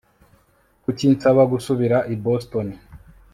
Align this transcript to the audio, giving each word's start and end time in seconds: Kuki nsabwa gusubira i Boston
Kuki 0.83 1.03
nsabwa 1.13 1.43
gusubira 1.53 1.97
i 2.13 2.15
Boston 2.23 2.67